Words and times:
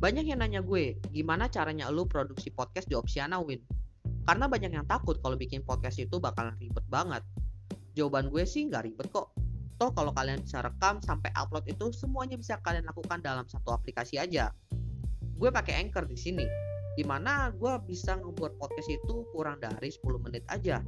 Banyak 0.00 0.32
yang 0.32 0.40
nanya 0.40 0.64
gue, 0.64 0.96
gimana 1.12 1.52
caranya 1.52 1.92
lu 1.92 2.08
produksi 2.08 2.48
podcast 2.48 2.88
di 2.88 2.96
Opsiana 2.96 3.36
Win? 3.36 3.60
Karena 4.24 4.48
banyak 4.48 4.72
yang 4.72 4.88
takut 4.88 5.20
kalau 5.20 5.36
bikin 5.36 5.60
podcast 5.60 6.00
itu 6.00 6.16
bakalan 6.16 6.56
ribet 6.56 6.80
banget. 6.88 7.20
Jawaban 7.92 8.32
gue 8.32 8.48
sih 8.48 8.64
nggak 8.64 8.88
ribet 8.88 9.12
kok. 9.12 9.28
Toh 9.76 9.92
kalau 9.92 10.08
kalian 10.16 10.40
bisa 10.40 10.64
rekam 10.64 11.04
sampai 11.04 11.28
upload 11.36 11.68
itu 11.68 11.92
semuanya 11.92 12.40
bisa 12.40 12.56
kalian 12.64 12.88
lakukan 12.88 13.20
dalam 13.20 13.44
satu 13.44 13.76
aplikasi 13.76 14.16
aja. 14.16 14.48
Gue 15.36 15.52
pakai 15.52 15.84
Anchor 15.84 16.08
di 16.08 16.16
sini, 16.16 16.48
di 16.96 17.04
mana 17.04 17.52
gue 17.52 17.72
bisa 17.84 18.16
ngebuat 18.16 18.56
podcast 18.56 18.88
itu 18.88 19.28
kurang 19.36 19.60
dari 19.60 19.92
10 19.92 20.00
menit 20.24 20.48
aja. 20.48 20.80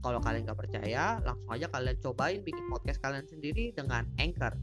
Kalau 0.00 0.24
kalian 0.24 0.48
nggak 0.48 0.56
percaya, 0.56 1.20
langsung 1.20 1.52
aja 1.52 1.68
kalian 1.68 2.00
cobain 2.00 2.40
bikin 2.40 2.64
podcast 2.72 2.96
kalian 3.04 3.28
sendiri 3.28 3.76
dengan 3.76 4.08
Anchor. 4.16 4.56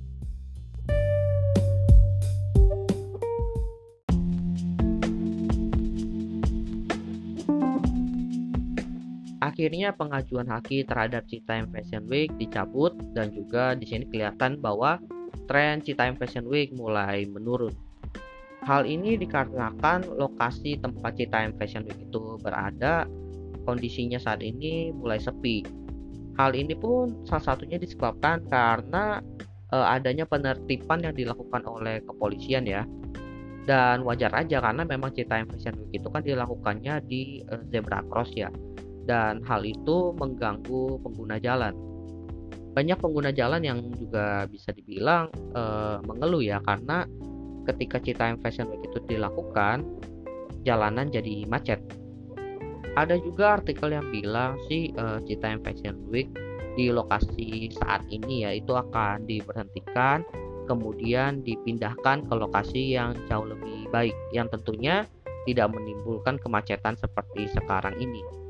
Akhirnya 9.45 9.93
pengajuan 9.93 10.49
Haki 10.49 10.89
terhadap 10.89 11.29
Citaim 11.29 11.69
Fashion 11.69 12.09
Week 12.09 12.33
dicabut 12.41 12.97
dan 13.13 13.29
juga 13.29 13.77
di 13.77 13.85
sini 13.85 14.09
kelihatan 14.09 14.57
bahwa 14.57 14.97
tren 15.45 15.85
Citaim 15.85 16.17
Fashion 16.17 16.49
Week 16.49 16.73
mulai 16.73 17.29
menurun. 17.29 17.69
Hal 18.65 18.89
ini 18.89 19.13
dikarenakan 19.21 20.17
lokasi 20.17 20.81
tempat 20.81 21.21
Citaim 21.21 21.53
Fashion 21.61 21.85
Week 21.85 22.09
itu 22.09 22.41
berada 22.41 23.05
kondisinya 23.69 24.17
saat 24.17 24.41
ini 24.41 24.89
mulai 24.89 25.21
sepi. 25.21 25.61
Hal 26.41 26.57
ini 26.57 26.73
pun 26.73 27.21
salah 27.29 27.53
satunya 27.53 27.77
disebabkan 27.77 28.41
karena 28.49 29.21
e, 29.69 29.77
adanya 29.77 30.25
penertiban 30.25 31.05
yang 31.05 31.13
dilakukan 31.13 31.61
oleh 31.69 32.01
kepolisian 32.01 32.65
ya. 32.65 32.81
Dan 33.69 34.01
wajar 34.09 34.33
aja 34.33 34.57
karena 34.57 34.81
memang 34.81 35.13
Citaim 35.13 35.45
Fashion 35.53 35.77
Week 35.85 36.01
itu 36.01 36.09
kan 36.09 36.25
dilakukannya 36.25 36.97
di 37.05 37.45
e, 37.45 37.53
zebra 37.69 38.01
cross 38.09 38.33
ya 38.33 38.49
dan 39.05 39.41
hal 39.45 39.61
itu 39.65 40.13
mengganggu 40.17 40.99
pengguna 41.01 41.37
jalan. 41.41 41.73
Banyak 42.75 42.99
pengguna 42.99 43.31
jalan 43.31 43.63
yang 43.63 43.79
juga 43.95 44.43
bisa 44.51 44.75
dibilang 44.75 45.31
e, 45.55 45.63
mengeluh 46.03 46.43
ya 46.43 46.59
karena 46.59 47.07
ketika 47.63 48.03
Citaim 48.03 48.35
Fashion 48.43 48.67
Week 48.67 48.83
itu 48.83 48.99
dilakukan, 49.07 49.87
jalanan 50.67 51.07
jadi 51.07 51.47
macet. 51.47 51.79
Ada 52.99 53.15
juga 53.19 53.59
artikel 53.59 53.95
yang 53.95 54.11
bilang 54.11 54.59
sih 54.67 54.91
e, 54.91 55.03
Citaim 55.23 55.63
Fashion 55.63 55.95
Week 56.11 56.27
di 56.75 56.91
lokasi 56.91 57.71
saat 57.71 58.03
ini 58.11 58.43
ya 58.43 58.51
itu 58.51 58.75
akan 58.75 59.23
diberhentikan 59.23 60.27
kemudian 60.67 61.39
dipindahkan 61.45 62.27
ke 62.27 62.33
lokasi 62.35 62.97
yang 62.97 63.15
jauh 63.31 63.47
lebih 63.47 63.87
baik 63.93 64.17
yang 64.35 64.51
tentunya 64.51 65.07
tidak 65.45 65.71
menimbulkan 65.71 66.41
kemacetan 66.41 66.97
seperti 66.97 67.47
sekarang 67.53 67.95
ini. 68.01 68.44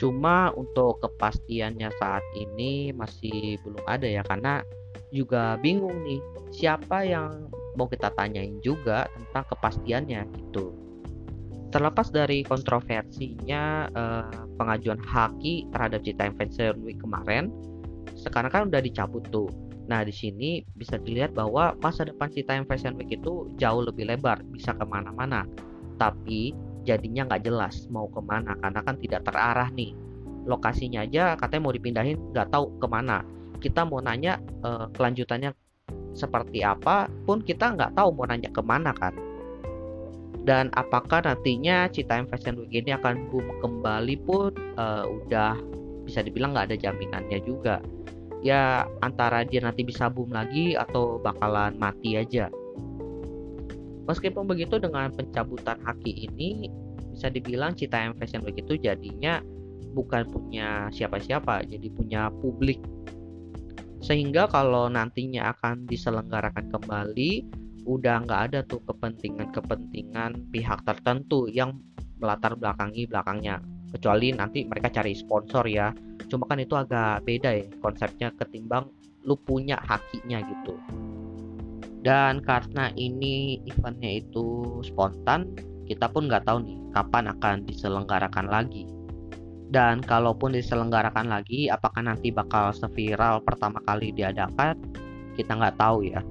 Cuma 0.00 0.48
untuk 0.56 1.04
kepastiannya 1.04 1.92
saat 2.00 2.24
ini 2.32 2.88
masih 2.96 3.60
belum 3.60 3.84
ada 3.84 4.08
ya 4.08 4.24
karena 4.24 4.64
juga 5.12 5.60
bingung 5.60 6.08
nih 6.08 6.24
siapa 6.48 7.04
yang 7.04 7.52
mau 7.76 7.84
kita 7.84 8.08
tanyain 8.16 8.56
juga 8.64 9.12
tentang 9.12 9.44
kepastiannya 9.52 10.24
gitu. 10.40 10.72
Terlepas 11.70 12.08
dari 12.10 12.42
kontroversinya 12.42 13.92
eh, 13.92 14.40
pengajuan 14.56 14.98
haki 15.04 15.68
terhadap 15.70 16.00
Cita 16.02 16.32
Fashion 16.34 16.80
Week 16.82 16.98
kemarin, 16.98 17.52
sekarang 18.16 18.50
kan 18.50 18.62
udah 18.72 18.80
dicabut 18.80 19.22
tuh. 19.28 19.52
Nah 19.86 20.02
di 20.02 20.14
sini 20.14 20.64
bisa 20.74 20.98
dilihat 20.98 21.36
bahwa 21.36 21.76
masa 21.84 22.08
depan 22.08 22.32
Cita 22.32 22.56
Fashion 22.66 22.96
Week 22.96 23.12
itu 23.12 23.52
jauh 23.60 23.84
lebih 23.84 24.08
lebar, 24.08 24.40
bisa 24.50 24.74
ke 24.74 24.82
mana-mana. 24.82 25.46
Tapi 26.00 26.56
jadinya 26.90 27.30
nggak 27.30 27.46
jelas 27.46 27.86
mau 27.86 28.10
ke 28.10 28.18
mana 28.18 28.58
karena 28.58 28.80
kan 28.82 28.98
tidak 28.98 29.22
terarah 29.22 29.70
nih. 29.70 29.94
Lokasinya 30.50 31.06
aja 31.06 31.38
katanya 31.38 31.62
mau 31.62 31.74
dipindahin 31.74 32.18
nggak 32.34 32.50
tahu 32.50 32.74
ke 32.82 32.86
mana. 32.90 33.22
Kita 33.62 33.86
mau 33.86 34.02
nanya 34.02 34.42
uh, 34.66 34.90
kelanjutannya 34.90 35.54
seperti 36.16 36.66
apa 36.66 37.06
pun 37.22 37.38
kita 37.44 37.78
nggak 37.78 37.94
tahu 37.94 38.10
mau 38.10 38.26
nanya 38.26 38.50
ke 38.50 38.62
mana 38.64 38.90
kan. 38.90 39.14
Dan 40.40 40.72
apakah 40.74 41.22
nantinya 41.22 41.86
Citaim 41.92 42.26
Fashion 42.26 42.56
Week 42.56 42.72
ini 42.72 42.96
akan 42.96 43.28
boom 43.28 43.46
kembali 43.60 44.16
pun 44.24 44.50
uh, 44.80 45.04
udah 45.04 45.54
bisa 46.08 46.24
dibilang 46.24 46.56
nggak 46.56 46.74
ada 46.74 46.76
jaminannya 46.90 47.38
juga. 47.44 47.78
Ya 48.40 48.88
antara 49.04 49.44
dia 49.44 49.60
nanti 49.60 49.84
bisa 49.84 50.08
boom 50.08 50.32
lagi 50.32 50.72
atau 50.72 51.20
bakalan 51.20 51.76
mati 51.76 52.16
aja 52.16 52.48
Meskipun 54.10 54.50
begitu 54.50 54.82
dengan 54.82 55.14
pencabutan 55.14 55.78
haki 55.86 56.26
ini 56.26 56.66
bisa 57.14 57.30
dibilang 57.30 57.78
Citaem 57.78 58.10
Fashion 58.18 58.42
Week 58.42 58.58
itu 58.58 58.74
jadinya 58.74 59.38
bukan 59.94 60.26
punya 60.26 60.90
siapa-siapa, 60.90 61.62
jadi 61.70 61.86
punya 61.94 62.26
publik. 62.42 62.82
Sehingga 64.02 64.50
kalau 64.50 64.90
nantinya 64.90 65.54
akan 65.54 65.86
diselenggarakan 65.86 66.74
kembali, 66.74 67.46
udah 67.86 68.26
nggak 68.26 68.40
ada 68.50 68.60
tuh 68.66 68.82
kepentingan-kepentingan 68.90 70.50
pihak 70.50 70.82
tertentu 70.82 71.46
yang 71.46 71.78
melatar 72.18 72.58
belakangi 72.58 73.06
belakangnya. 73.06 73.62
Kecuali 73.94 74.34
nanti 74.34 74.66
mereka 74.66 74.90
cari 74.90 75.14
sponsor 75.14 75.70
ya. 75.70 75.94
Cuma 76.26 76.50
kan 76.50 76.58
itu 76.58 76.74
agak 76.74 77.22
beda 77.22 77.50
ya 77.54 77.66
konsepnya 77.78 78.34
ketimbang 78.34 78.90
lu 79.22 79.36
punya 79.36 79.76
hakinya 79.84 80.40
gitu 80.40 80.74
dan 82.00 82.40
karena 82.40 82.88
ini 82.96 83.60
eventnya 83.68 84.24
itu 84.24 84.80
spontan 84.80 85.52
kita 85.84 86.06
pun 86.08 86.30
nggak 86.30 86.46
tahu 86.46 86.64
nih 86.64 86.78
kapan 86.94 87.24
akan 87.34 87.66
diselenggarakan 87.66 88.46
lagi. 88.46 88.86
Dan 89.70 90.02
kalaupun 90.02 90.54
diselenggarakan 90.54 91.30
lagi 91.30 91.66
apakah 91.66 92.02
nanti 92.02 92.30
bakal 92.30 92.70
seviral 92.74 93.42
pertama 93.42 93.78
kali 93.82 94.14
diadakan? 94.14 94.78
Kita 95.34 95.58
nggak 95.58 95.78
tahu 95.78 96.06
ya. 96.06 96.22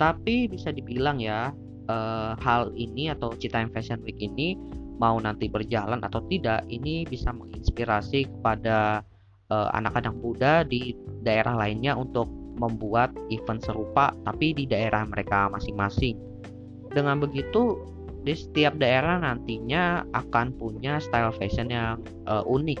Tapi 0.00 0.48
bisa 0.48 0.72
dibilang 0.72 1.20
ya 1.20 1.52
eh, 1.88 2.32
hal 2.40 2.72
ini 2.76 3.12
atau 3.12 3.36
Citaim 3.36 3.68
Fashion 3.68 4.00
Week 4.00 4.16
ini 4.16 4.56
mau 4.96 5.16
nanti 5.20 5.48
berjalan 5.48 6.00
atau 6.00 6.24
tidak 6.28 6.64
ini 6.68 7.04
bisa 7.04 7.32
menginspirasi 7.36 8.28
kepada 8.28 9.04
eh, 9.48 9.68
anak-anak 9.76 10.16
muda 10.20 10.64
di 10.64 10.96
daerah 11.20 11.52
lainnya 11.52 11.96
untuk 11.96 12.43
membuat 12.56 13.12
event 13.30 13.60
serupa 13.62 14.14
tapi 14.24 14.54
di 14.54 14.64
daerah 14.64 15.04
mereka 15.06 15.50
masing-masing. 15.50 16.16
Dengan 16.94 17.18
begitu, 17.18 17.82
di 18.24 18.32
setiap 18.32 18.80
daerah 18.80 19.20
nantinya 19.20 20.08
akan 20.16 20.56
punya 20.56 20.96
style 20.96 21.34
fashion 21.36 21.68
yang 21.68 22.00
uh, 22.24 22.40
unik. 22.46 22.80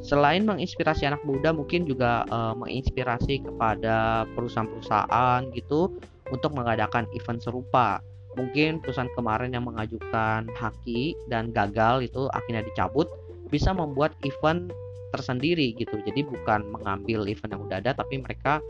Selain 0.00 0.46
menginspirasi 0.46 1.04
anak 1.04 1.20
muda, 1.28 1.52
mungkin 1.52 1.84
juga 1.84 2.24
uh, 2.32 2.56
menginspirasi 2.56 3.44
kepada 3.44 4.24
perusahaan-perusahaan 4.32 5.50
gitu 5.52 5.92
untuk 6.30 6.54
mengadakan 6.56 7.04
event 7.12 7.42
serupa. 7.42 8.00
Mungkin 8.38 8.78
perusahaan 8.78 9.10
kemarin 9.18 9.52
yang 9.52 9.66
mengajukan 9.66 10.46
haki 10.54 11.18
dan 11.26 11.50
gagal 11.50 12.06
itu 12.06 12.30
akhirnya 12.30 12.62
dicabut 12.62 13.10
bisa 13.50 13.74
membuat 13.74 14.14
event 14.22 14.70
tersendiri 15.10 15.74
gitu. 15.74 15.98
Jadi 16.06 16.22
bukan 16.22 16.70
mengambil 16.70 17.26
event 17.26 17.50
yang 17.50 17.62
udah 17.66 17.82
ada 17.82 17.90
tapi 17.92 18.22
mereka 18.22 18.62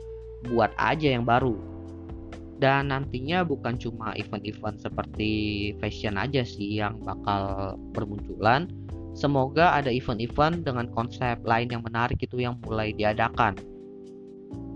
buat 0.49 0.73
aja 0.81 1.19
yang 1.19 1.28
baru. 1.28 1.56
Dan 2.61 2.93
nantinya 2.93 3.41
bukan 3.41 3.81
cuma 3.81 4.12
event-event 4.21 4.84
seperti 4.84 5.73
fashion 5.81 6.21
aja 6.21 6.45
sih 6.45 6.81
yang 6.81 7.01
bakal 7.01 7.75
bermunculan. 7.97 8.69
Semoga 9.17 9.81
ada 9.81 9.89
event-event 9.89 10.62
dengan 10.65 10.87
konsep 10.93 11.41
lain 11.43 11.73
yang 11.73 11.81
menarik 11.81 12.21
itu 12.21 12.41
yang 12.41 12.61
mulai 12.65 12.93
diadakan. 12.93 13.56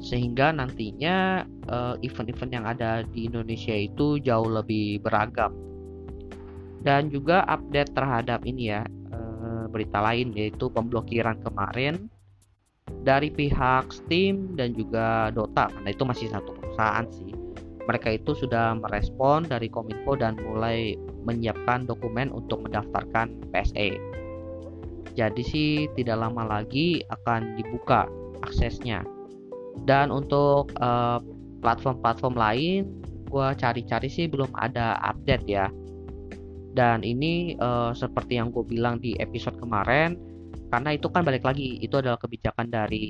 Sehingga 0.01 0.53
nantinya 0.57 1.45
eh, 1.45 1.95
event-event 2.01 2.53
yang 2.53 2.65
ada 2.65 3.05
di 3.05 3.29
Indonesia 3.29 3.77
itu 3.77 4.17
jauh 4.17 4.49
lebih 4.49 5.05
beragam. 5.05 5.53
Dan 6.85 7.09
juga 7.09 7.45
update 7.49 7.97
terhadap 7.97 8.45
ini 8.45 8.69
ya 8.69 8.85
uh, 9.09 9.65
berita 9.73 10.05
lain 10.05 10.37
yaitu 10.37 10.69
pemblokiran 10.69 11.41
kemarin 11.41 12.13
dari 13.05 13.29
pihak 13.29 13.93
Steam 13.93 14.57
dan 14.57 14.73
juga 14.73 15.29
Dota. 15.31 15.69
Karena 15.69 15.93
itu 15.93 16.03
masih 16.09 16.33
satu 16.33 16.57
perusahaan 16.57 17.05
sih. 17.13 17.31
Mereka 17.85 18.17
itu 18.17 18.33
sudah 18.33 18.81
merespon 18.81 19.45
dari 19.45 19.69
Kominfo 19.69 20.17
dan 20.17 20.41
mulai 20.41 20.97
menyiapkan 21.29 21.85
dokumen 21.85 22.33
untuk 22.33 22.65
mendaftarkan 22.65 23.53
PSE 23.53 24.15
jadi 25.15 25.43
sih 25.47 25.87
tidak 25.95 26.27
lama 26.27 26.43
lagi 26.43 27.01
akan 27.07 27.55
dibuka 27.55 28.11
aksesnya. 28.43 29.07
Dan 29.87 30.11
untuk 30.11 30.75
eh, 30.75 31.19
platform-platform 31.63 32.35
lain 32.35 32.83
gue 33.31 33.49
cari-cari 33.59 34.07
sih 34.11 34.27
belum 34.31 34.51
ada 34.59 34.99
update 35.03 35.47
ya. 35.49 35.67
Dan 36.75 37.07
ini 37.07 37.55
uh, 37.63 37.95
seperti 37.95 38.35
yang 38.35 38.51
gue 38.51 38.67
bilang 38.67 38.99
di 38.99 39.15
episode 39.23 39.55
kemarin 39.63 40.19
karena 40.75 40.91
itu 40.91 41.07
kan 41.07 41.23
balik 41.23 41.47
lagi 41.47 41.79
itu 41.79 41.95
adalah 42.03 42.19
kebijakan 42.19 42.67
dari 42.67 43.07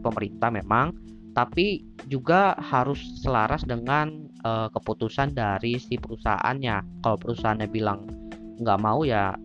pemerintah 0.00 0.48
memang. 0.48 0.96
Tapi 1.36 1.84
juga 2.08 2.56
harus 2.56 2.96
selaras 3.20 3.68
dengan 3.68 4.24
uh, 4.40 4.72
keputusan 4.72 5.36
dari 5.36 5.76
si 5.76 6.00
perusahaannya. 6.00 7.04
Kalau 7.04 7.20
perusahaannya 7.20 7.68
bilang 7.68 8.08
nggak 8.56 8.80
mau 8.80 9.04
ya 9.04 9.36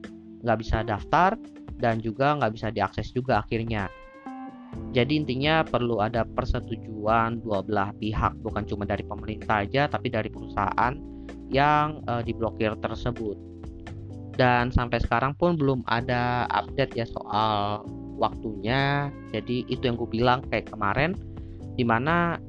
nggak 0.48 0.60
bisa 0.64 0.88
daftar 0.88 1.36
dan 1.84 2.00
juga 2.00 2.40
nggak 2.40 2.56
bisa 2.56 2.72
diakses 2.72 3.12
juga 3.12 3.44
akhirnya. 3.44 3.92
Jadi 4.96 5.20
intinya 5.20 5.60
perlu 5.68 6.00
ada 6.00 6.24
persetujuan 6.24 7.44
dua 7.44 7.60
belah 7.60 7.92
pihak 8.00 8.40
bukan 8.40 8.64
cuma 8.70 8.88
dari 8.88 9.04
pemerintah 9.04 9.68
aja 9.68 9.92
tapi 9.92 10.08
dari 10.08 10.32
perusahaan 10.32 10.96
yang 11.52 12.06
uh, 12.08 12.22
diblokir 12.24 12.78
tersebut 12.80 13.49
dan 14.39 14.71
sampai 14.71 15.03
sekarang 15.03 15.36
pun 15.36 15.59
belum 15.59 15.83
ada 15.83 16.47
update 16.47 16.95
ya 16.95 17.03
soal 17.03 17.83
waktunya. 18.15 19.12
Jadi 19.36 19.68
itu 19.68 19.83
yang 19.83 20.00
gue 20.00 20.07
bilang 20.07 20.39
kayak 20.47 20.71
kemarin 20.71 21.12
di 21.75 21.83
mana 21.83 22.39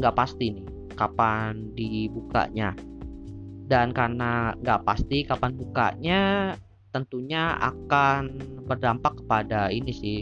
nggak 0.00 0.16
pasti 0.16 0.56
nih 0.56 0.64
kapan 0.96 1.76
dibukanya. 1.76 2.72
Dan 3.68 3.92
karena 3.92 4.56
nggak 4.64 4.88
pasti 4.88 5.28
kapan 5.28 5.52
bukanya 5.52 6.56
tentunya 6.96 7.52
akan 7.60 8.40
berdampak 8.64 9.20
kepada 9.20 9.68
ini 9.68 9.92
sih 9.92 10.18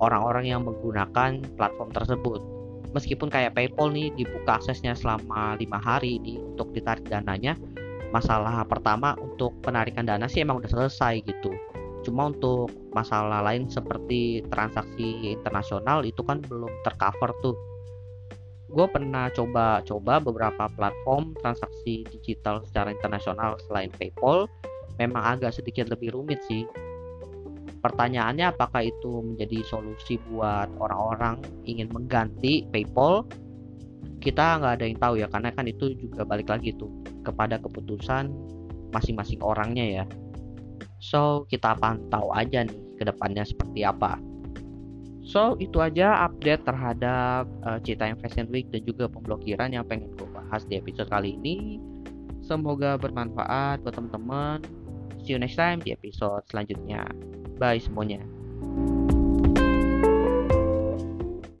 orang-orang 0.00 0.48
yang 0.48 0.64
menggunakan 0.64 1.44
platform 1.60 1.92
tersebut. 1.92 2.40
Meskipun 2.96 3.28
kayak 3.28 3.52
PayPal 3.52 3.92
nih 3.92 4.08
dibuka 4.16 4.56
aksesnya 4.56 4.96
selama 4.96 5.60
lima 5.60 5.76
hari 5.76 6.16
ini 6.16 6.40
untuk 6.40 6.72
ditarik 6.72 7.04
dananya 7.04 7.52
masalah 8.14 8.62
pertama 8.66 9.14
untuk 9.18 9.54
penarikan 9.62 10.06
dana 10.06 10.26
sih 10.30 10.42
emang 10.42 10.62
udah 10.62 10.70
selesai 10.70 11.22
gitu. 11.26 11.50
Cuma 12.06 12.30
untuk 12.30 12.70
masalah 12.94 13.42
lain 13.42 13.66
seperti 13.66 14.46
transaksi 14.46 15.34
internasional 15.34 16.06
itu 16.06 16.22
kan 16.22 16.38
belum 16.44 16.70
tercover 16.86 17.34
tuh. 17.42 17.56
Gue 18.70 18.86
pernah 18.90 19.30
coba-coba 19.30 20.22
beberapa 20.22 20.70
platform 20.70 21.34
transaksi 21.38 22.06
digital 22.10 22.62
secara 22.66 22.94
internasional 22.94 23.58
selain 23.66 23.90
PayPal 23.94 24.46
memang 24.98 25.22
agak 25.38 25.54
sedikit 25.54 25.90
lebih 25.90 26.14
rumit 26.14 26.42
sih. 26.46 26.66
Pertanyaannya 27.82 28.50
apakah 28.50 28.82
itu 28.82 29.22
menjadi 29.22 29.62
solusi 29.62 30.18
buat 30.26 30.66
orang-orang 30.82 31.38
ingin 31.70 31.86
mengganti 31.94 32.66
PayPal 32.74 33.22
kita 34.20 34.58
nggak 34.62 34.72
ada 34.80 34.84
yang 34.88 34.98
tahu 34.98 35.14
ya 35.20 35.26
karena 35.28 35.50
kan 35.52 35.64
itu 35.68 35.92
juga 35.98 36.24
balik 36.24 36.48
lagi 36.50 36.72
tuh 36.74 36.90
kepada 37.22 37.60
keputusan 37.60 38.32
masing-masing 38.90 39.42
orangnya 39.44 39.84
ya 40.02 40.04
So, 40.98 41.44
kita 41.52 41.76
pantau 41.76 42.32
aja 42.32 42.64
nih 42.64 42.80
ke 42.96 43.04
depannya 43.04 43.44
seperti 43.44 43.84
apa. 43.84 44.16
So, 45.26 45.58
itu 45.60 45.82
aja 45.82 46.24
update 46.24 46.64
terhadap 46.64 47.44
uh, 47.66 47.78
Cita 47.82 48.08
Fashion 48.22 48.48
Week 48.48 48.70
dan 48.72 48.86
juga 48.86 49.10
pemblokiran 49.10 49.74
yang 49.74 49.84
pengen 49.84 50.14
gue 50.16 50.28
bahas 50.32 50.64
di 50.64 50.78
episode 50.78 51.10
kali 51.10 51.36
ini. 51.36 51.82
Semoga 52.40 52.94
bermanfaat 52.96 53.82
buat 53.82 53.94
teman-teman. 53.98 54.62
See 55.26 55.34
you 55.34 55.38
next 55.42 55.58
time 55.58 55.82
di 55.82 55.90
episode 55.90 56.46
selanjutnya. 56.46 57.10
Bye 57.58 57.82
semuanya. 57.82 58.22